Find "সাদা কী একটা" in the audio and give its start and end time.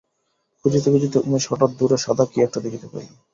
1.97-2.59